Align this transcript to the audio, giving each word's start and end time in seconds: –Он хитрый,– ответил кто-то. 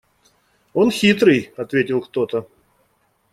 –Он 0.79 0.89
хитрый,– 0.89 1.51
ответил 1.57 2.01
кто-то. 2.01 2.47